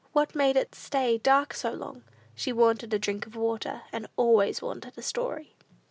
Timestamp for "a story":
4.97-5.53